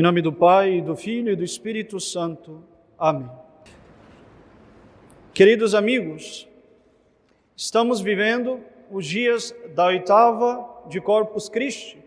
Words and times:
Em 0.00 0.02
nome 0.02 0.22
do 0.22 0.32
Pai, 0.32 0.80
do 0.80 0.96
Filho 0.96 1.30
e 1.30 1.36
do 1.36 1.44
Espírito 1.44 2.00
Santo. 2.00 2.64
Amém. 2.98 3.28
Queridos 5.34 5.74
amigos, 5.74 6.48
estamos 7.54 8.00
vivendo 8.00 8.60
os 8.90 9.04
dias 9.04 9.54
da 9.74 9.84
oitava 9.88 10.66
de 10.88 11.02
Corpus 11.02 11.50
Christi. 11.50 12.02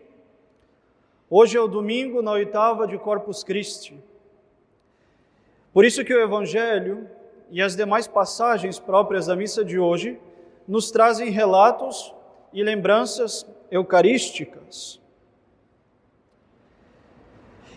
Hoje 1.30 1.55
é 1.55 1.62
o 1.62 1.68
domingo 1.68 2.23
na 2.23 2.32
oitava 2.32 2.88
de 2.88 2.98
Corpus 2.98 3.44
Christi. 3.44 3.96
Por 5.71 5.85
isso 5.85 6.04
que 6.04 6.16
o 6.16 6.20
Evangelho 6.20 7.07
e 7.52 7.62
as 7.62 7.76
demais 7.76 8.07
passagens 8.07 8.80
próprias 8.80 9.27
da 9.27 9.35
missa 9.35 9.63
de 9.63 9.77
hoje 9.77 10.20
nos 10.68 10.90
trazem 10.90 11.30
relatos 11.30 12.12
e 12.52 12.63
lembranças 12.63 13.46
eucarísticas. 13.70 15.02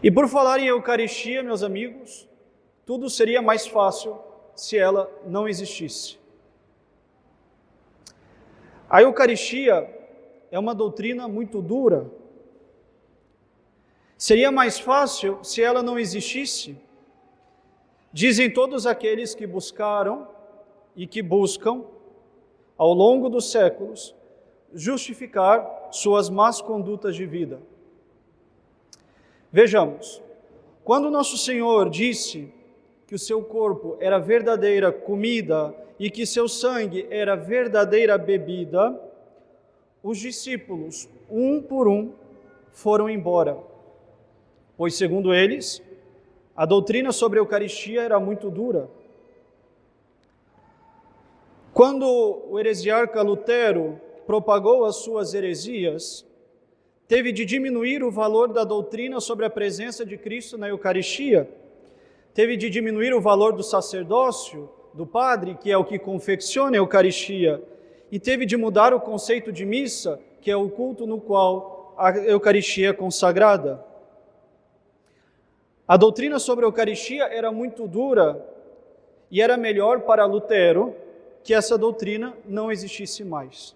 E 0.02 0.10
por 0.10 0.28
falar 0.28 0.60
em 0.60 0.66
Eucaristia, 0.66 1.42
meus 1.42 1.62
amigos, 1.62 2.28
tudo 2.84 3.08
seria 3.08 3.40
mais 3.40 3.66
fácil 3.66 4.18
se 4.54 4.76
ela 4.76 5.10
não 5.26 5.48
existisse. 5.48 6.18
A 8.88 9.02
Eucaristia 9.02 9.88
é 10.50 10.58
uma 10.58 10.74
doutrina 10.74 11.26
muito 11.26 11.60
dura. 11.60 12.10
Seria 14.16 14.50
mais 14.52 14.78
fácil 14.78 15.42
se 15.42 15.62
ela 15.62 15.82
não 15.82 15.98
existisse. 15.98 16.76
Dizem 18.12 18.50
todos 18.50 18.86
aqueles 18.86 19.34
que 19.34 19.46
buscaram 19.46 20.28
e 20.94 21.06
que 21.06 21.20
buscam, 21.20 21.84
ao 22.78 22.92
longo 22.92 23.28
dos 23.28 23.50
séculos, 23.50 24.14
justificar 24.72 25.88
suas 25.90 26.30
más 26.30 26.60
condutas 26.60 27.16
de 27.16 27.26
vida. 27.26 27.60
Vejamos, 29.52 30.22
quando 30.84 31.10
nosso 31.10 31.36
Senhor 31.38 31.88
disse 31.88 32.52
que 33.06 33.14
o 33.14 33.18
seu 33.18 33.42
corpo 33.42 33.96
era 34.00 34.18
verdadeira 34.18 34.92
comida 34.92 35.74
e 35.98 36.10
que 36.10 36.26
seu 36.26 36.48
sangue 36.48 37.06
era 37.10 37.36
verdadeira 37.36 38.18
bebida, 38.18 39.00
os 40.02 40.18
discípulos, 40.18 41.08
um 41.30 41.60
por 41.60 41.88
um, 41.88 42.12
foram 42.70 43.08
embora, 43.08 43.58
pois, 44.76 44.94
segundo 44.94 45.32
eles, 45.32 45.82
a 46.56 46.66
doutrina 46.66 47.12
sobre 47.12 47.38
a 47.38 47.42
Eucaristia 47.42 48.02
era 48.02 48.20
muito 48.20 48.50
dura. 48.50 48.88
Quando 51.72 52.06
o 52.48 52.58
heresiarca 52.58 53.20
Lutero 53.22 54.00
propagou 54.26 54.84
as 54.84 54.96
suas 54.96 55.34
heresias, 55.34 56.26
teve 57.08 57.32
de 57.32 57.44
diminuir 57.44 58.02
o 58.02 58.10
valor 58.10 58.52
da 58.52 58.64
doutrina 58.64 59.20
sobre 59.20 59.44
a 59.44 59.50
presença 59.50 60.04
de 60.04 60.16
Cristo 60.16 60.58
na 60.58 60.68
Eucaristia, 60.68 61.48
teve 62.34 62.56
de 62.56 62.68
diminuir 62.68 63.14
o 63.14 63.20
valor 63.20 63.52
do 63.52 63.62
sacerdócio, 63.62 64.68
do 64.92 65.06
padre, 65.06 65.56
que 65.60 65.70
é 65.70 65.76
o 65.76 65.84
que 65.84 65.98
confecciona 65.98 66.76
a 66.76 66.78
Eucaristia, 66.78 67.62
e 68.10 68.18
teve 68.18 68.46
de 68.46 68.56
mudar 68.56 68.92
o 68.92 69.00
conceito 69.00 69.52
de 69.52 69.64
missa, 69.64 70.18
que 70.40 70.50
é 70.50 70.56
o 70.56 70.68
culto 70.68 71.06
no 71.06 71.20
qual 71.20 71.94
a 71.98 72.10
Eucaristia 72.10 72.90
é 72.90 72.92
consagrada. 72.92 73.84
A 75.86 75.96
doutrina 75.96 76.38
sobre 76.38 76.64
a 76.64 76.68
Eucaristia 76.68 77.24
era 77.24 77.52
muito 77.52 77.86
dura 77.86 78.44
e 79.30 79.40
era 79.40 79.56
melhor 79.56 80.00
para 80.00 80.24
Lutero 80.24 80.94
que 81.44 81.54
essa 81.54 81.78
doutrina 81.78 82.36
não 82.44 82.72
existisse 82.72 83.22
mais. 83.22 83.75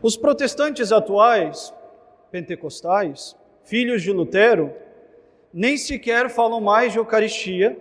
Os 0.00 0.16
protestantes 0.16 0.92
atuais, 0.92 1.74
pentecostais, 2.30 3.36
filhos 3.64 4.00
de 4.02 4.12
Lutero, 4.12 4.72
nem 5.52 5.76
sequer 5.76 6.30
falam 6.30 6.60
mais 6.60 6.92
de 6.92 6.98
Eucaristia, 6.98 7.76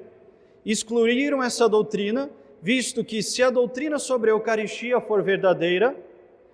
excluíram 0.65 1.43
essa 1.43 1.69
doutrina, 1.69 2.29
visto 2.61 3.05
que 3.05 3.21
se 3.21 3.43
a 3.43 3.51
doutrina 3.51 3.99
sobre 3.99 4.31
a 4.31 4.33
Eucaristia 4.33 4.99
for 4.99 5.21
verdadeira, 5.21 5.95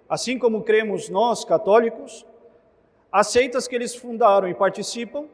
assim 0.09 0.37
como 0.37 0.63
cremos 0.63 1.07
nós, 1.07 1.45
católicos, 1.45 2.25
as 3.09 3.27
seitas 3.27 3.65
que 3.65 3.75
eles 3.75 3.95
fundaram 3.95 4.49
e 4.49 4.53
participam 4.53 5.25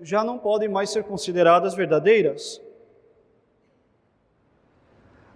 já 0.00 0.24
não 0.24 0.38
podem 0.38 0.68
mais 0.68 0.90
ser 0.90 1.04
consideradas 1.04 1.74
verdadeiras. 1.74 2.60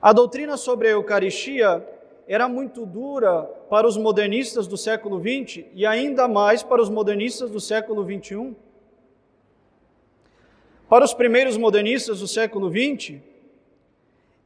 A 0.00 0.12
doutrina 0.12 0.56
sobre 0.56 0.88
a 0.88 0.92
Eucaristia 0.92 1.86
era 2.28 2.46
muito 2.46 2.84
dura 2.84 3.42
para 3.70 3.88
os 3.88 3.96
modernistas 3.96 4.66
do 4.66 4.76
século 4.76 5.18
XX 5.18 5.64
e 5.72 5.86
ainda 5.86 6.28
mais 6.28 6.62
para 6.62 6.82
os 6.82 6.90
modernistas 6.90 7.50
do 7.50 7.58
século 7.58 8.04
XXI. 8.04 8.54
Para 10.90 11.06
os 11.06 11.14
primeiros 11.14 11.56
modernistas 11.56 12.20
do 12.20 12.28
século 12.28 12.70
XX, 12.70 13.16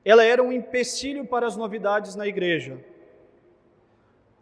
ela 0.05 0.23
era 0.23 0.41
um 0.41 0.53
empecilho 0.53 1.25
para 1.25 1.45
as 1.45 1.57
novidades 1.57 2.15
na 2.15 2.25
igreja. 2.25 2.79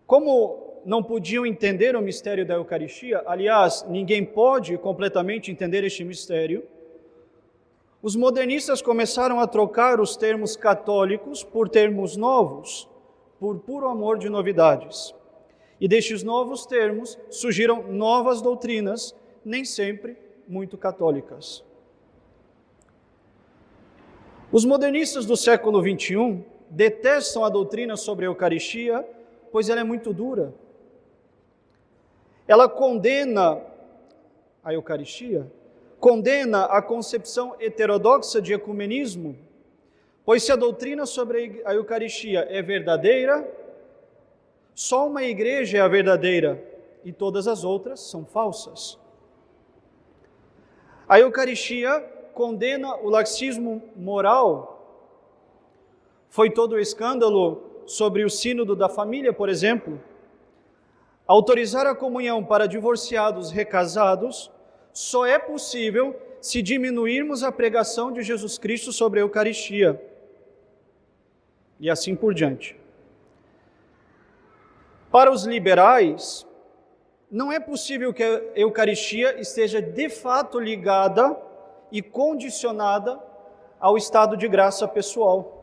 Como 0.07 0.83
não 0.85 1.03
podiam 1.03 1.47
entender 1.47 1.97
o 1.97 2.03
mistério 2.03 2.45
da 2.45 2.55
Eucaristia, 2.55 3.23
aliás, 3.27 3.87
ninguém 3.89 4.23
pode 4.23 4.77
completamente 4.77 5.51
entender 5.51 5.83
este 5.83 6.05
mistério, 6.05 6.63
os 8.03 8.17
modernistas 8.17 8.83
começaram 8.83 9.41
a 9.41 9.47
trocar 9.47 9.99
os 9.99 10.17
termos 10.17 10.57
católicos 10.57 11.43
por 11.43 11.69
termos 11.69 12.17
novos, 12.17 12.91
por 13.41 13.59
puro 13.61 13.89
amor 13.89 14.19
de 14.19 14.29
novidades. 14.29 15.15
E 15.81 15.89
destes 15.89 16.23
novos 16.23 16.67
termos 16.67 17.19
surgiram 17.31 17.83
novas 17.91 18.43
doutrinas, 18.43 19.17
nem 19.43 19.65
sempre 19.65 20.17
muito 20.47 20.77
católicas. 20.77 21.65
Os 24.53 24.65
modernistas 24.67 25.25
do 25.25 25.37
século 25.37 25.81
XXI 25.81 26.45
detestam 26.69 27.45
a 27.45 27.49
doutrina 27.49 27.97
sobre 27.97 28.27
a 28.27 28.29
Eucaristia, 28.29 29.09
pois 29.51 29.71
ela 29.71 29.81
é 29.81 29.85
muito 29.85 30.13
dura. 30.13 30.53
Ela 32.47 32.69
condena 32.69 33.63
a 34.63 34.75
Eucaristia, 34.75 35.51
condena 35.99 36.65
a 36.65 36.83
concepção 36.83 37.55
heterodoxa 37.59 38.43
de 38.43 38.53
ecumenismo, 38.53 39.37
Pois 40.31 40.45
se 40.45 40.53
a 40.53 40.55
doutrina 40.55 41.07
sobre 41.07 41.61
a 41.65 41.75
Eucaristia 41.75 42.47
é 42.49 42.63
verdadeira, 42.63 43.53
só 44.73 45.09
uma 45.09 45.25
igreja 45.25 45.79
é 45.79 45.81
a 45.81 45.89
verdadeira 45.89 46.65
e 47.05 47.13
todas 47.13 47.49
as 47.49 47.65
outras 47.65 47.99
são 47.99 48.25
falsas. 48.25 48.97
A 51.09 51.19
Eucaristia 51.19 51.99
condena 52.33 52.95
o 52.99 53.09
laxismo 53.09 53.83
moral. 53.97 55.19
Foi 56.29 56.49
todo 56.49 56.75
o 56.75 56.79
escândalo 56.79 57.83
sobre 57.85 58.25
o 58.25 58.31
sínodo 58.31 58.77
da 58.77 58.89
família, 58.89 59.33
por 59.33 59.49
exemplo. 59.49 60.01
Autorizar 61.27 61.89
a 61.89 61.95
comunhão 61.97 62.45
para 62.45 62.69
divorciados 62.69 63.51
recasados 63.51 64.49
só 64.93 65.27
é 65.27 65.41
possível 65.41 66.15
se 66.41 66.63
diminuirmos 66.63 67.43
a 67.43 67.51
pregação 67.51 68.13
de 68.13 68.23
Jesus 68.23 68.59
Cristo 68.59 68.93
sobre 68.93 69.19
a 69.19 69.25
Eucaristia 69.25 70.01
e 71.81 71.89
assim 71.89 72.15
por 72.15 72.35
diante. 72.35 72.77
Para 75.11 75.33
os 75.33 75.45
liberais, 75.45 76.47
não 77.31 77.51
é 77.51 77.59
possível 77.59 78.13
que 78.13 78.23
a 78.23 78.43
Eucaristia 78.55 79.41
esteja 79.41 79.81
de 79.81 80.09
fato 80.09 80.61
ligada 80.61 81.37
e 81.91 82.03
condicionada 82.03 83.19
ao 83.81 83.97
estado 83.97 84.37
de 84.37 84.47
graça 84.47 84.87
pessoal. 84.87 85.57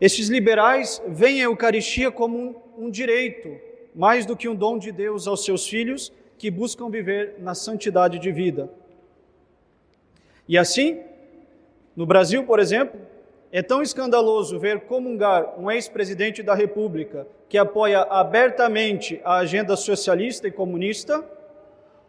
Estes 0.00 0.28
liberais 0.28 1.00
veem 1.06 1.42
a 1.42 1.44
Eucaristia 1.44 2.10
como 2.10 2.36
um, 2.36 2.86
um 2.86 2.90
direito, 2.90 3.56
mais 3.94 4.26
do 4.26 4.36
que 4.36 4.48
um 4.48 4.54
dom 4.54 4.78
de 4.78 4.90
Deus 4.90 5.28
aos 5.28 5.44
seus 5.44 5.68
filhos 5.68 6.12
que 6.38 6.50
buscam 6.50 6.88
viver 6.90 7.36
na 7.38 7.54
santidade 7.54 8.18
de 8.18 8.32
vida. 8.32 8.68
E 10.48 10.58
assim, 10.58 11.00
no 11.94 12.04
Brasil, 12.04 12.44
por 12.44 12.58
exemplo, 12.58 13.00
é 13.52 13.60
tão 13.60 13.82
escandaloso 13.82 14.58
ver 14.58 14.80
comungar 14.86 15.60
um 15.60 15.70
ex-presidente 15.70 16.42
da 16.42 16.54
República 16.54 17.26
que 17.50 17.58
apoia 17.58 18.00
abertamente 18.00 19.20
a 19.22 19.36
agenda 19.36 19.76
socialista 19.76 20.48
e 20.48 20.50
comunista, 20.50 21.22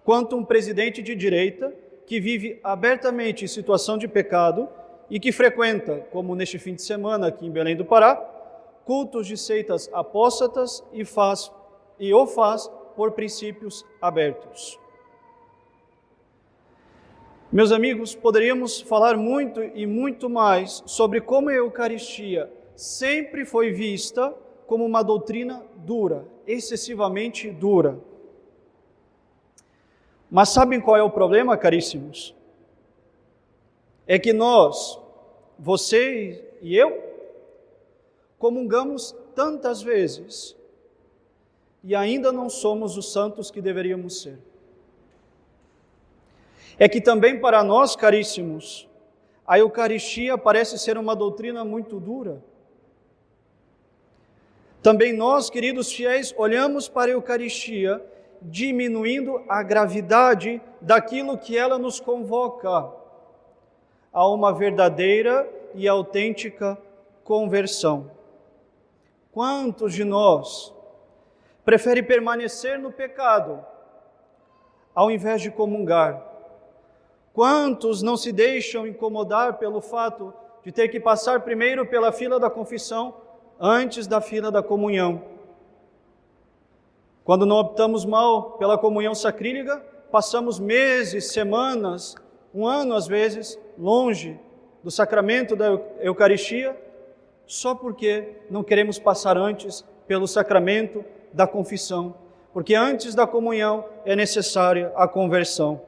quanto 0.05 0.37
um 0.37 0.45
presidente 0.45 1.03
de 1.03 1.13
direita 1.13 1.73
que 2.05 2.17
vive 2.21 2.61
abertamente 2.63 3.43
em 3.43 3.47
situação 3.47 3.97
de 3.97 4.07
pecado 4.07 4.69
e 5.09 5.19
que 5.19 5.33
frequenta, 5.33 6.07
como 6.11 6.33
neste 6.33 6.57
fim 6.57 6.75
de 6.75 6.81
semana 6.81 7.27
aqui 7.27 7.45
em 7.45 7.51
Belém 7.51 7.75
do 7.75 7.83
Pará, 7.83 8.15
cultos 8.85 9.27
de 9.27 9.35
seitas 9.35 9.89
apóstatas 9.91 10.81
e 10.93 11.03
faz 11.03 11.51
e 11.99 12.13
o 12.13 12.25
faz 12.25 12.71
por 12.95 13.11
princípios 13.11 13.85
abertos. 14.01 14.79
Meus 17.53 17.71
amigos, 17.71 18.15
poderíamos 18.15 18.81
falar 18.81 19.15
muito 19.15 19.61
e 19.61 19.85
muito 19.85 20.27
mais 20.27 20.81
sobre 20.87 21.21
como 21.21 21.49
a 21.49 21.53
Eucaristia 21.53 22.51
sempre 22.75 23.45
foi 23.45 23.71
vista 23.71 24.33
como 24.65 24.83
uma 24.83 25.03
doutrina 25.03 25.63
dura, 25.75 26.25
excessivamente 26.47 27.51
dura. 27.51 27.99
Mas 30.31 30.49
sabem 30.49 30.81
qual 30.81 30.97
é 30.97 31.03
o 31.03 31.11
problema, 31.11 31.55
caríssimos? 31.55 32.33
É 34.07 34.17
que 34.17 34.33
nós, 34.33 34.99
você 35.59 36.57
e 36.59 36.75
eu, 36.75 37.03
comungamos 38.39 39.15
tantas 39.35 39.79
vezes 39.79 40.55
e 41.83 41.93
ainda 41.93 42.31
não 42.31 42.49
somos 42.49 42.97
os 42.97 43.13
santos 43.13 43.51
que 43.51 43.61
deveríamos 43.61 44.23
ser. 44.23 44.39
É 46.83 46.89
que 46.89 46.99
também 46.99 47.39
para 47.39 47.63
nós, 47.63 47.95
caríssimos, 47.95 48.89
a 49.47 49.57
Eucaristia 49.57 50.37
parece 50.37 50.77
ser 50.77 50.97
uma 50.97 51.15
doutrina 51.15 51.63
muito 51.63 51.97
dura. 51.97 52.43
Também 54.81 55.13
nós, 55.13 55.49
queridos 55.49 55.93
fiéis, 55.93 56.35
olhamos 56.37 56.89
para 56.89 57.09
a 57.09 57.13
Eucaristia 57.13 58.05
diminuindo 58.41 59.45
a 59.47 59.63
gravidade 59.63 60.61
daquilo 60.81 61.37
que 61.37 61.57
ela 61.57 61.79
nos 61.79 62.01
convoca 62.01 62.91
a 64.11 64.27
uma 64.27 64.51
verdadeira 64.51 65.49
e 65.73 65.87
autêntica 65.87 66.77
conversão. 67.23 68.11
Quantos 69.31 69.93
de 69.93 70.03
nós 70.03 70.73
prefere 71.63 72.03
permanecer 72.03 72.77
no 72.77 72.91
pecado 72.91 73.65
ao 74.93 75.09
invés 75.09 75.41
de 75.41 75.49
comungar? 75.49 76.32
Quantos 77.33 78.03
não 78.03 78.15
se 78.15 78.31
deixam 78.31 78.85
incomodar 78.85 79.57
pelo 79.57 79.81
fato 79.81 80.31
de 80.63 80.71
ter 80.71 80.87
que 80.87 80.99
passar 80.99 81.41
primeiro 81.41 81.83
pela 81.83 82.11
fila 82.11 82.39
da 82.39 82.47
confissão 82.47 83.15
antes 83.59 84.05
da 84.05 84.21
fila 84.21 84.51
da 84.51 84.61
comunhão? 84.61 85.23
Quando 87.23 87.43
não 87.43 87.57
optamos 87.57 88.05
mal 88.05 88.51
pela 88.51 88.77
comunhão 88.77 89.15
sacrílega, 89.15 89.77
passamos 90.11 90.59
meses, 90.59 91.31
semanas, 91.31 92.15
um 92.53 92.67
ano 92.67 92.93
às 92.93 93.07
vezes, 93.07 93.59
longe 93.79 94.39
do 94.83 94.91
sacramento 94.91 95.55
da 95.55 95.79
Eucaristia, 96.01 96.79
só 97.47 97.73
porque 97.73 98.41
não 98.47 98.63
queremos 98.63 98.99
passar 98.99 99.37
antes 99.37 99.83
pelo 100.05 100.27
sacramento 100.27 101.03
da 101.31 101.47
confissão, 101.47 102.13
porque 102.53 102.75
antes 102.75 103.15
da 103.15 103.25
comunhão 103.25 103.85
é 104.05 104.15
necessária 104.15 104.91
a 104.95 105.07
conversão. 105.07 105.81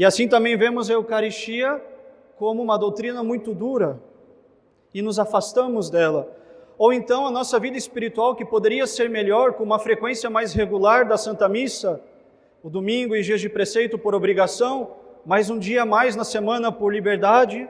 E 0.00 0.04
assim 0.06 0.26
também 0.26 0.56
vemos 0.56 0.88
a 0.88 0.94
Eucaristia 0.94 1.78
como 2.38 2.62
uma 2.62 2.78
doutrina 2.78 3.22
muito 3.22 3.52
dura 3.52 4.00
e 4.94 5.02
nos 5.02 5.18
afastamos 5.18 5.90
dela. 5.90 6.26
Ou 6.78 6.90
então 6.90 7.26
a 7.26 7.30
nossa 7.30 7.58
vida 7.60 7.76
espiritual, 7.76 8.34
que 8.34 8.42
poderia 8.42 8.86
ser 8.86 9.10
melhor 9.10 9.52
com 9.52 9.62
uma 9.62 9.78
frequência 9.78 10.30
mais 10.30 10.54
regular 10.54 11.06
da 11.06 11.18
Santa 11.18 11.46
Missa, 11.50 12.00
o 12.62 12.70
domingo 12.70 13.14
e 13.14 13.20
dias 13.20 13.42
de 13.42 13.50
preceito 13.50 13.98
por 13.98 14.14
obrigação, 14.14 14.92
mas 15.26 15.50
um 15.50 15.58
dia 15.58 15.84
mais 15.84 16.16
na 16.16 16.24
semana 16.24 16.72
por 16.72 16.94
liberdade, 16.94 17.68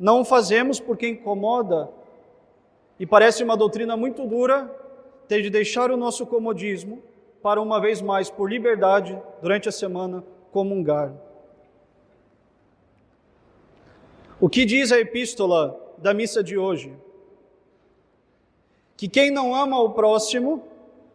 não 0.00 0.24
fazemos 0.24 0.80
porque 0.80 1.06
incomoda 1.06 1.88
e 2.98 3.06
parece 3.06 3.44
uma 3.44 3.56
doutrina 3.56 3.96
muito 3.96 4.26
dura 4.26 4.68
ter 5.28 5.42
de 5.42 5.48
deixar 5.48 5.92
o 5.92 5.96
nosso 5.96 6.26
comodismo 6.26 7.00
para 7.40 7.62
uma 7.62 7.80
vez 7.80 8.02
mais 8.02 8.28
por 8.28 8.50
liberdade 8.50 9.16
durante 9.40 9.68
a 9.68 9.72
semana 9.72 10.24
comungar. 10.50 11.12
O 14.42 14.48
que 14.48 14.64
diz 14.64 14.90
a 14.90 14.98
epístola 14.98 15.80
da 15.98 16.12
missa 16.12 16.42
de 16.42 16.58
hoje? 16.58 16.92
Que 18.96 19.06
quem 19.06 19.30
não 19.30 19.54
ama 19.54 19.80
o 19.80 19.90
próximo, 19.90 20.64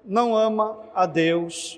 não 0.06 0.34
ama 0.34 0.80
a 0.96 1.06
Deus. 1.06 1.78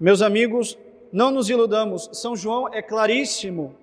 Meus 0.00 0.20
amigos, 0.20 0.76
não 1.12 1.30
nos 1.30 1.48
iludamos, 1.48 2.10
São 2.12 2.34
João 2.34 2.74
é 2.74 2.82
claríssimo. 2.82 3.76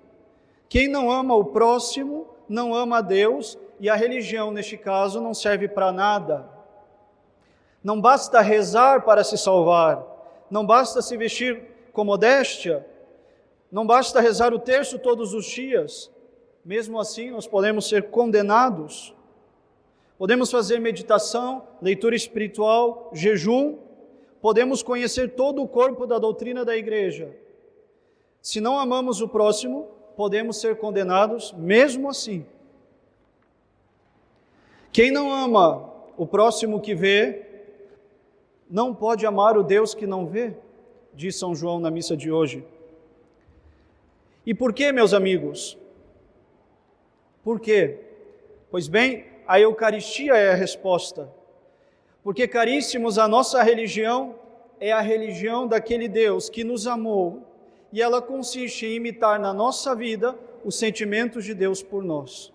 Quem 0.68 0.86
não 0.86 1.10
ama 1.10 1.34
o 1.34 1.46
próximo, 1.46 2.26
não 2.46 2.74
ama 2.74 2.98
a 2.98 3.00
Deus, 3.00 3.58
e 3.80 3.88
a 3.88 3.94
religião, 3.94 4.50
neste 4.50 4.76
caso, 4.76 5.18
não 5.18 5.32
serve 5.32 5.66
para 5.66 5.90
nada. 5.90 6.46
Não 7.82 7.98
basta 7.98 8.42
rezar 8.42 9.00
para 9.06 9.24
se 9.24 9.38
salvar, 9.38 10.04
não 10.50 10.66
basta 10.66 11.00
se 11.00 11.16
vestir 11.16 11.88
com 11.90 12.04
modéstia, 12.04 12.86
não 13.74 13.84
basta 13.84 14.20
rezar 14.20 14.54
o 14.54 14.58
terço 14.60 15.00
todos 15.00 15.34
os 15.34 15.46
dias, 15.46 16.08
mesmo 16.64 16.96
assim 16.96 17.32
nós 17.32 17.44
podemos 17.44 17.88
ser 17.88 18.04
condenados. 18.04 19.12
Podemos 20.16 20.48
fazer 20.48 20.78
meditação, 20.78 21.66
leitura 21.82 22.14
espiritual, 22.14 23.10
jejum, 23.12 23.78
podemos 24.40 24.80
conhecer 24.80 25.34
todo 25.34 25.60
o 25.60 25.66
corpo 25.66 26.06
da 26.06 26.20
doutrina 26.20 26.64
da 26.64 26.76
igreja. 26.76 27.34
Se 28.40 28.60
não 28.60 28.78
amamos 28.78 29.20
o 29.20 29.26
próximo, 29.26 29.88
podemos 30.16 30.60
ser 30.60 30.76
condenados 30.76 31.52
mesmo 31.58 32.08
assim. 32.08 32.46
Quem 34.92 35.10
não 35.10 35.32
ama 35.32 35.92
o 36.16 36.24
próximo 36.24 36.80
que 36.80 36.94
vê, 36.94 37.44
não 38.70 38.94
pode 38.94 39.26
amar 39.26 39.58
o 39.58 39.64
Deus 39.64 39.94
que 39.94 40.06
não 40.06 40.26
vê, 40.26 40.54
diz 41.12 41.34
São 41.34 41.56
João 41.56 41.80
na 41.80 41.90
missa 41.90 42.16
de 42.16 42.30
hoje. 42.30 42.64
E 44.46 44.52
por 44.52 44.72
que, 44.72 44.92
meus 44.92 45.14
amigos? 45.14 45.78
Por 47.42 47.60
quê? 47.60 47.98
Pois 48.70 48.88
bem, 48.88 49.26
a 49.46 49.58
Eucaristia 49.60 50.34
é 50.34 50.50
a 50.50 50.54
resposta. 50.54 51.30
Porque, 52.22 52.48
caríssimos, 52.48 53.18
a 53.18 53.28
nossa 53.28 53.62
religião 53.62 54.34
é 54.80 54.92
a 54.92 55.00
religião 55.00 55.66
daquele 55.66 56.08
Deus 56.08 56.48
que 56.48 56.64
nos 56.64 56.86
amou 56.86 57.42
e 57.92 58.02
ela 58.02 58.20
consiste 58.20 58.86
em 58.86 58.96
imitar 58.96 59.38
na 59.38 59.52
nossa 59.52 59.94
vida 59.94 60.36
os 60.64 60.76
sentimentos 60.78 61.44
de 61.44 61.54
Deus 61.54 61.82
por 61.82 62.02
nós. 62.02 62.52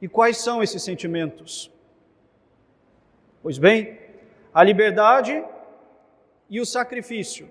E 0.00 0.08
quais 0.08 0.38
são 0.38 0.62
esses 0.62 0.82
sentimentos? 0.82 1.70
Pois 3.42 3.58
bem, 3.58 3.98
a 4.54 4.64
liberdade 4.64 5.44
e 6.48 6.60
o 6.60 6.66
sacrifício 6.66 7.48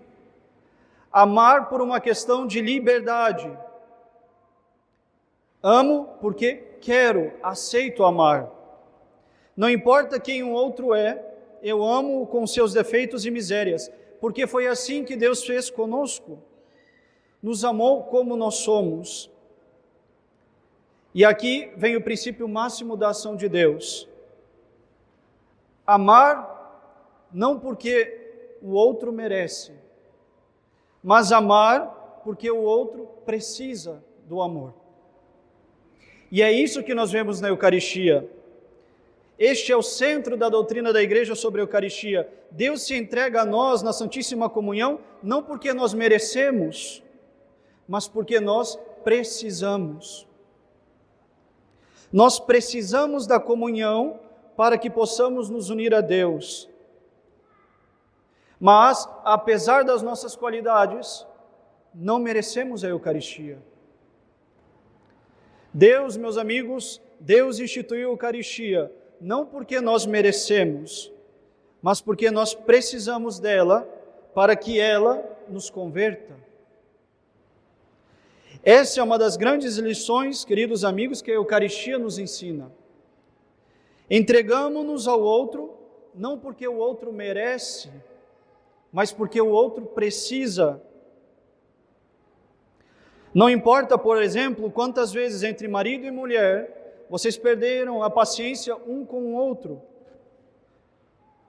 amar 1.12 1.70
por 1.70 1.82
uma 1.82 2.00
questão 2.00 2.46
de 2.46 2.62
liberdade. 2.62 3.52
Amo 5.62 6.16
porque 6.22 6.56
quero, 6.80 7.34
aceito 7.44 8.04
amar. 8.04 8.50
Não 9.56 9.70
importa 9.70 10.20
quem 10.20 10.44
o 10.44 10.52
outro 10.52 10.94
é, 10.94 11.26
eu 11.62 11.84
amo 11.84 12.26
com 12.28 12.48
seus 12.48 12.74
defeitos 12.74 13.26
e 13.26 13.32
misérias, 13.32 13.92
porque 14.22 14.48
foi 14.48 14.68
assim 14.68 15.04
que 15.04 15.16
Deus 15.16 15.44
fez 15.44 15.70
conosco. 15.70 16.40
Nos 17.42 17.66
amou 17.66 18.04
como 18.04 18.36
nós 18.36 18.56
somos. 18.56 19.30
E 21.14 21.26
aqui 21.26 21.72
vem 21.76 21.96
o 21.96 22.02
princípio 22.02 22.48
máximo 22.48 22.96
da 22.96 23.10
ação 23.10 23.36
de 23.36 23.50
Deus. 23.50 24.08
Amar 25.86 27.28
não 27.32 27.60
porque 27.60 28.58
o 28.62 28.72
outro 28.72 29.12
merece, 29.12 29.74
mas 31.04 31.32
amar 31.32 32.22
porque 32.24 32.50
o 32.50 32.62
outro 32.62 33.08
precisa 33.26 34.04
do 34.26 34.42
amor. 34.42 34.74
E 36.32 36.42
é 36.42 36.52
isso 36.52 36.84
que 36.84 36.94
nós 36.94 37.12
vemos 37.12 37.42
na 37.42 37.48
Eucaristia. 37.48 38.30
Este 39.38 39.72
é 39.72 39.78
o 39.78 39.82
centro 39.82 40.36
da 40.36 40.50
doutrina 40.50 40.92
da 40.92 41.02
igreja 41.02 41.34
sobre 41.34 41.62
a 41.62 41.64
Eucaristia. 41.64 42.30
Deus 42.52 42.84
se 42.84 42.96
entrega 42.96 43.42
a 43.42 43.46
nós 43.46 43.82
na 43.82 43.94
Santíssima 43.94 44.50
Comunhão 44.50 45.00
não 45.24 45.42
porque 45.42 45.74
nós 45.74 45.94
merecemos, 45.94 47.02
mas 47.88 48.08
porque 48.08 48.40
nós 48.40 48.78
precisamos. 49.04 50.28
Nós 52.12 52.40
precisamos 52.40 53.26
da 53.26 53.40
comunhão 53.40 54.20
para 54.58 54.78
que 54.78 54.90
possamos 54.90 55.50
nos 55.50 55.70
unir 55.70 55.94
a 55.94 56.02
Deus. 56.02 56.70
Mas, 58.60 59.08
apesar 59.24 59.84
das 59.84 60.02
nossas 60.02 60.36
qualidades, 60.36 61.26
não 61.94 62.20
merecemos 62.20 62.84
a 62.84 62.90
Eucaristia. 62.90 63.58
Deus, 65.74 66.18
meus 66.18 66.38
amigos, 66.38 67.02
Deus 67.20 67.60
instituiu 67.60 68.10
a 68.10 68.12
Eucaristia 68.14 68.92
não 69.22 69.46
porque 69.46 69.82
nós 69.82 70.06
merecemos, 70.06 71.12
mas 71.82 72.02
porque 72.02 72.32
nós 72.32 72.54
precisamos 72.54 73.40
dela 73.40 73.88
para 74.34 74.56
que 74.56 74.80
ela 74.80 75.24
nos 75.48 75.70
converta. 75.70 76.34
Essa 78.64 79.00
é 79.00 79.04
uma 79.04 79.18
das 79.18 79.38
grandes 79.38 79.78
lições, 79.78 80.44
queridos 80.44 80.84
amigos, 80.84 81.22
que 81.22 81.32
a 81.32 81.36
Eucaristia 81.36 81.98
nos 81.98 82.18
ensina. 82.18 82.72
Entregamos-nos 84.10 85.08
ao 85.08 85.22
outro 85.22 85.78
não 86.14 86.38
porque 86.38 86.68
o 86.68 86.76
outro 86.76 87.14
merece, 87.14 87.90
mas 88.92 89.12
porque 89.12 89.40
o 89.40 89.50
outro 89.50 89.86
precisa. 89.86 90.82
Não 93.34 93.50
importa, 93.50 93.98
por 93.98 94.22
exemplo, 94.22 94.72
quantas 94.72 95.12
vezes 95.12 95.44
entre 95.44 95.68
marido 95.68 96.06
e 96.06 96.12
mulher 96.12 97.06
vocês 97.10 97.38
perderam 97.38 98.04
a 98.04 98.10
paciência 98.10 98.76
um 98.76 99.04
com 99.04 99.22
o 99.22 99.34
outro. 99.34 99.82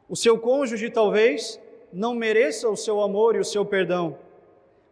O 0.08 0.16
seu 0.16 0.38
cônjuge 0.38 0.90
talvez 0.90 1.60
não 1.92 2.14
mereça 2.14 2.68
o 2.68 2.76
seu 2.76 3.00
amor 3.00 3.36
e 3.36 3.38
o 3.38 3.44
seu 3.44 3.64
perdão, 3.64 4.18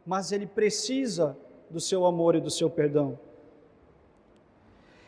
mas 0.06 0.30
ele 0.30 0.46
precisa 0.46 1.36
do 1.70 1.80
seu 1.80 2.04
amor 2.04 2.34
e 2.34 2.40
do 2.40 2.50
seu 2.50 2.68
perdão. 2.68 3.18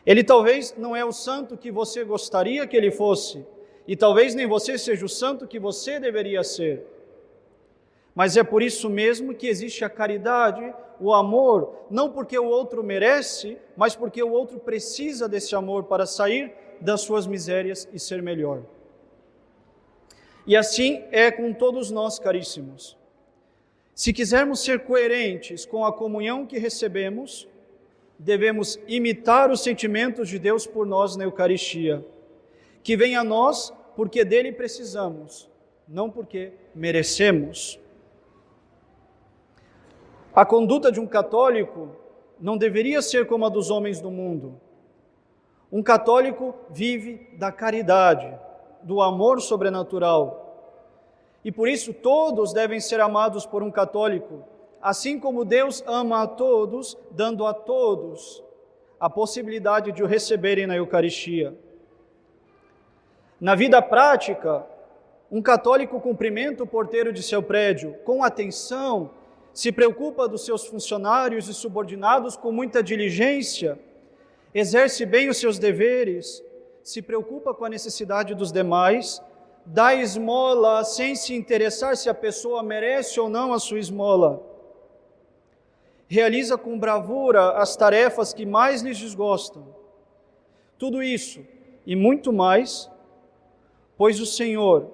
Ele 0.05 0.23
talvez 0.23 0.75
não 0.77 0.95
é 0.95 1.05
o 1.05 1.11
santo 1.11 1.55
que 1.55 1.71
você 1.71 2.03
gostaria 2.03 2.65
que 2.65 2.75
ele 2.75 2.91
fosse, 2.91 3.45
e 3.87 3.95
talvez 3.95 4.33
nem 4.33 4.47
você 4.47 4.77
seja 4.77 5.05
o 5.05 5.09
santo 5.09 5.47
que 5.47 5.59
você 5.59 5.99
deveria 5.99 6.43
ser. 6.43 6.85
Mas 8.13 8.35
é 8.35 8.43
por 8.43 8.61
isso 8.61 8.89
mesmo 8.89 9.33
que 9.33 9.47
existe 9.47 9.85
a 9.85 9.89
caridade, 9.89 10.73
o 10.99 11.13
amor, 11.13 11.85
não 11.89 12.11
porque 12.11 12.37
o 12.37 12.45
outro 12.45 12.83
merece, 12.83 13.57
mas 13.75 13.95
porque 13.95 14.21
o 14.21 14.31
outro 14.31 14.59
precisa 14.59 15.27
desse 15.27 15.55
amor 15.55 15.85
para 15.85 16.05
sair 16.05 16.53
das 16.79 17.01
suas 17.01 17.25
misérias 17.25 17.87
e 17.93 17.99
ser 17.99 18.21
melhor. 18.21 18.63
E 20.45 20.55
assim 20.55 21.03
é 21.11 21.31
com 21.31 21.53
todos 21.53 21.91
nós, 21.91 22.19
caríssimos. 22.19 22.97
Se 23.93 24.11
quisermos 24.11 24.63
ser 24.63 24.81
coerentes 24.81 25.65
com 25.65 25.85
a 25.85 25.93
comunhão 25.93 26.45
que 26.45 26.57
recebemos, 26.57 27.47
devemos 28.17 28.79
imitar 28.87 29.51
os 29.51 29.61
sentimentos 29.61 30.29
de 30.29 30.39
Deus 30.39 30.65
por 30.65 30.85
nós 30.85 31.15
na 31.15 31.23
Eucaristia, 31.23 32.05
que 32.83 32.97
vem 32.97 33.15
a 33.15 33.23
nós 33.23 33.73
porque 33.95 34.23
dele 34.23 34.51
precisamos, 34.51 35.49
não 35.87 36.09
porque 36.09 36.51
merecemos. 36.73 37.79
A 40.33 40.45
conduta 40.45 40.91
de 40.91 40.99
um 40.99 41.05
católico 41.05 41.89
não 42.39 42.57
deveria 42.57 43.01
ser 43.01 43.27
como 43.27 43.45
a 43.45 43.49
dos 43.49 43.69
homens 43.69 43.99
do 43.99 44.09
mundo. 44.09 44.59
Um 45.71 45.83
católico 45.83 46.55
vive 46.69 47.29
da 47.37 47.51
caridade, 47.51 48.33
do 48.81 49.01
amor 49.01 49.41
sobrenatural. 49.41 50.41
E 51.43 51.51
por 51.51 51.67
isso 51.67 51.93
todos 51.93 52.53
devem 52.53 52.79
ser 52.79 53.01
amados 53.01 53.45
por 53.45 53.61
um 53.61 53.71
católico, 53.71 54.43
assim 54.81 55.19
como 55.19 55.45
Deus 55.45 55.83
ama 55.85 56.23
a 56.23 56.27
todos, 56.27 56.97
dando 57.11 57.45
a 57.45 57.53
todos 57.53 58.43
a 58.99 59.09
possibilidade 59.09 59.91
de 59.91 60.03
o 60.03 60.07
receberem 60.07 60.67
na 60.67 60.75
Eucaristia. 60.75 61.55
Na 63.39 63.55
vida 63.55 63.81
prática, 63.81 64.63
um 65.31 65.41
católico 65.41 65.99
cumprimenta 65.99 66.63
o 66.63 66.67
porteiro 66.67 67.11
de 67.11 67.23
seu 67.23 67.41
prédio 67.41 67.95
com 68.05 68.23
atenção, 68.23 69.09
se 69.53 69.71
preocupa 69.71 70.27
dos 70.27 70.45
seus 70.45 70.65
funcionários 70.65 71.47
e 71.49 71.53
subordinados 71.53 72.37
com 72.37 72.51
muita 72.51 72.81
diligência, 72.81 73.77
exerce 74.53 75.05
bem 75.05 75.29
os 75.29 75.37
seus 75.37 75.59
deveres, 75.59 76.43
se 76.83 77.01
preocupa 77.01 77.53
com 77.53 77.65
a 77.65 77.69
necessidade 77.69 78.33
dos 78.33 78.51
demais, 78.51 79.21
dá 79.65 79.93
esmola 79.93 80.83
sem 80.83 81.15
se 81.15 81.35
interessar 81.35 81.95
se 81.97 82.09
a 82.09 82.13
pessoa 82.13 82.63
merece 82.63 83.19
ou 83.19 83.29
não 83.29 83.53
a 83.53 83.59
sua 83.59 83.79
esmola. 83.79 84.41
Realiza 86.07 86.57
com 86.57 86.79
bravura 86.79 87.51
as 87.51 87.75
tarefas 87.75 88.33
que 88.33 88.45
mais 88.45 88.81
lhes 88.81 88.97
desgostam. 88.97 89.75
Tudo 90.77 91.03
isso 91.03 91.45
e 91.85 91.95
muito 91.95 92.33
mais, 92.33 92.89
pois 93.97 94.19
o 94.19 94.25
Senhor, 94.25 94.91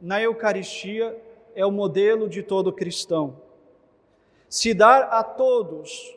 na 0.00 0.20
Eucaristia, 0.20 1.16
é 1.54 1.66
o 1.66 1.70
modelo 1.70 2.28
de 2.28 2.42
todo 2.42 2.72
cristão 2.72 3.41
se 4.52 4.74
dar 4.74 5.04
a 5.04 5.24
todos, 5.24 6.14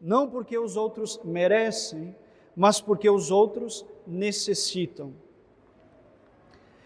não 0.00 0.30
porque 0.30 0.56
os 0.56 0.78
outros 0.78 1.20
merecem, 1.22 2.16
mas 2.56 2.80
porque 2.80 3.10
os 3.10 3.30
outros 3.30 3.84
necessitam. 4.06 5.12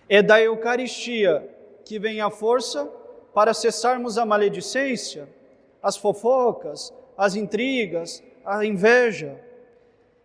É 0.09 0.21
da 0.21 0.43
Eucaristia 0.43 1.49
que 1.85 1.97
vem 1.97 2.21
a 2.21 2.29
força 2.29 2.91
para 3.33 3.55
cessarmos 3.55 4.19
a 4.19 4.27
maledicência, 4.27 5.29
as 5.81 5.97
fofocas, 5.97 6.93
as 7.17 7.37
intrigas, 7.37 8.21
a 8.45 8.65
inveja. 8.65 9.41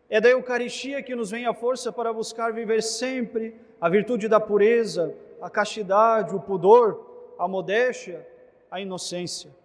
É 0.09 0.19
da 0.19 0.29
Eucaristia 0.29 1.03
que 1.03 1.13
nos 1.13 1.29
vem 1.29 1.45
a 1.45 1.53
força 1.53 1.91
para 1.91 2.11
buscar 2.11 2.51
viver 2.51 2.81
sempre 2.81 3.55
a 3.79 3.87
virtude 3.87 4.27
da 4.27 4.39
pureza, 4.39 5.13
a 5.39 5.47
castidade, 5.47 6.35
o 6.35 6.39
pudor, 6.39 7.35
a 7.37 7.47
modéstia, 7.47 8.27
a 8.71 8.81
inocência. 8.81 9.58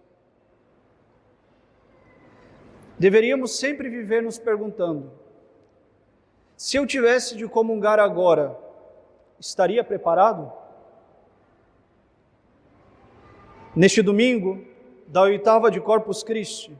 Deveríamos 2.98 3.58
sempre 3.58 3.88
viver 3.88 4.22
nos 4.22 4.38
perguntando: 4.38 5.12
se 6.56 6.76
eu 6.76 6.86
tivesse 6.86 7.36
de 7.36 7.46
comungar 7.48 7.98
agora, 7.98 8.56
estaria 9.38 9.82
preparado? 9.82 10.52
Neste 13.74 14.00
domingo, 14.02 14.64
da 15.08 15.22
oitava 15.22 15.70
de 15.70 15.80
Corpus 15.80 16.22
Christi, 16.22 16.76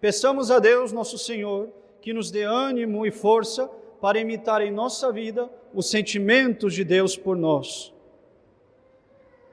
peçamos 0.00 0.50
a 0.50 0.58
Deus, 0.58 0.92
nosso 0.92 1.18
Senhor, 1.18 1.68
que 2.00 2.12
nos 2.12 2.30
dê 2.30 2.42
ânimo 2.42 3.06
e 3.06 3.10
força 3.10 3.70
para 4.00 4.18
imitar 4.18 4.62
em 4.62 4.70
nossa 4.70 5.12
vida 5.12 5.50
os 5.74 5.90
sentimentos 5.90 6.72
de 6.74 6.84
Deus 6.84 7.16
por 7.16 7.36
nós. 7.36 7.92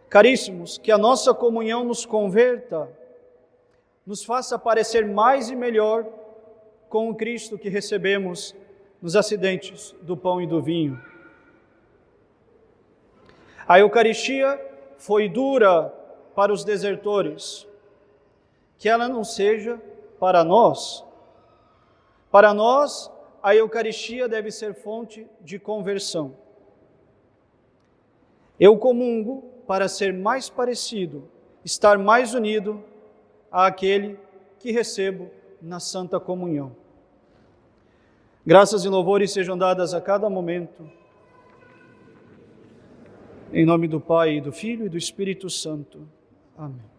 Caríssimos, 0.09 0.77
que 0.77 0.91
a 0.91 0.97
nossa 0.97 1.33
comunhão 1.33 1.83
nos 1.83 2.05
converta 2.05 2.89
nos 4.05 4.23
faça 4.23 4.59
parecer 4.59 5.05
mais 5.05 5.49
e 5.49 5.55
melhor 5.55 6.05
com 6.89 7.09
o 7.09 7.15
Cristo 7.15 7.57
que 7.57 7.69
recebemos 7.69 8.55
nos 9.01 9.15
acidentes 9.15 9.95
do 10.01 10.15
pão 10.15 10.41
e 10.41 10.47
do 10.47 10.61
vinho. 10.61 11.01
A 13.67 13.79
Eucaristia 13.79 14.59
foi 14.97 15.29
dura 15.29 15.87
para 16.35 16.51
os 16.51 16.63
desertores, 16.63 17.67
que 18.77 18.89
ela 18.89 19.07
não 19.07 19.23
seja 19.23 19.81
para 20.19 20.43
nós. 20.43 21.03
Para 22.29 22.53
nós, 22.53 23.11
a 23.41 23.55
Eucaristia 23.55 24.27
deve 24.27 24.51
ser 24.51 24.73
fonte 24.73 25.27
de 25.41 25.59
conversão. 25.59 26.35
Eu 28.59 28.77
comungo 28.77 29.43
para 29.65 29.87
ser 29.87 30.13
mais 30.13 30.49
parecido, 30.49 31.29
estar 31.63 31.97
mais 31.97 32.33
unido 32.33 32.83
àquele 33.53 34.17
que 34.59 34.71
recebo 34.71 35.29
na 35.61 35.79
Santa 35.79 36.19
Comunhão. 36.19 36.75
Graças 38.45 38.83
e 38.83 38.89
louvores 38.89 39.31
sejam 39.31 39.57
dadas 39.57 39.93
a 39.93 40.01
cada 40.01 40.29
momento. 40.29 40.89
Em 43.53 43.65
nome 43.65 43.87
do 43.87 44.01
Pai, 44.01 44.41
do 44.41 44.51
Filho 44.51 44.87
e 44.87 44.89
do 44.89 44.97
Espírito 44.97 45.49
Santo. 45.49 46.09
Amém. 46.57 46.92